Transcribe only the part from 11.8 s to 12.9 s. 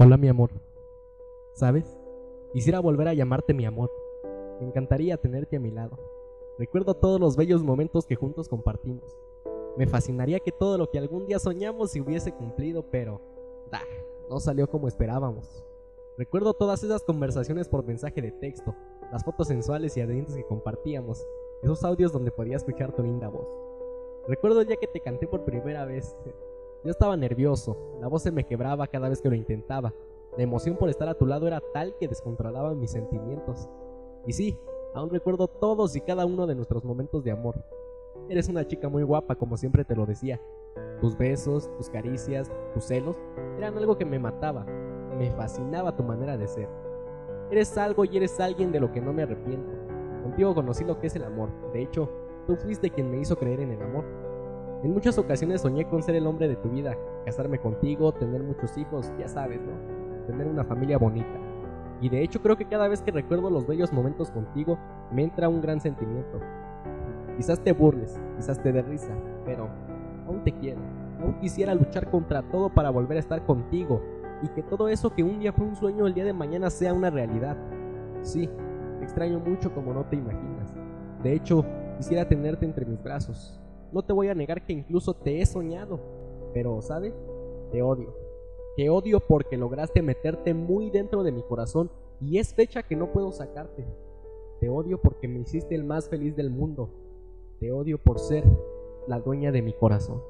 se hubiese cumplido,